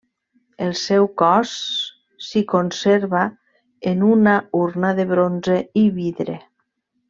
[0.67, 1.51] El seu cos
[2.29, 3.21] s'hi conserva,
[3.93, 4.35] en una
[4.65, 6.41] urna de bronze i vidre.